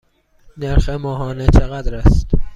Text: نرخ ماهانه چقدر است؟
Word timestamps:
نرخ 0.57 0.89
ماهانه 0.89 1.47
چقدر 1.53 1.95
است؟ 1.95 2.27